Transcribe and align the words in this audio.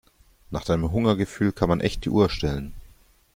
Nach 0.49 0.63
deinem 0.65 0.91
Hungergefühl 0.91 1.51
kann 1.51 1.69
man 1.69 1.79
echt 1.79 2.05
die 2.05 2.09
Uhr 2.09 2.27
stellen. 2.31 2.73